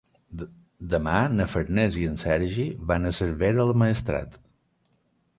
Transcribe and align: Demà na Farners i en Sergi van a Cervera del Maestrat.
Demà 0.93 1.17
na 1.33 1.45
Farners 1.51 1.97
i 2.03 2.05
en 2.11 2.17
Sergi 2.21 2.65
van 2.91 3.05
a 3.05 3.11
Cervera 3.19 3.59
del 3.67 3.75
Maestrat. 3.83 4.41